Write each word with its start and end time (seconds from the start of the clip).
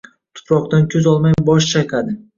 Tuproqdan 0.37 0.87
ko‘z 0.95 1.11
olmay 1.13 1.37
bosh 1.51 1.69
chayqadi. 1.75 2.17